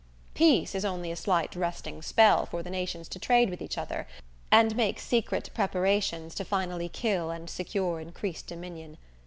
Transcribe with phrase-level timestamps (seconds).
[0.33, 4.07] Peace is only a slight resting spell for the nations to trade with each other
[4.51, 8.97] and make secret preparations to finally kill and secure increased dominion.